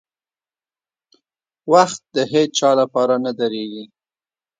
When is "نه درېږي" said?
3.25-3.83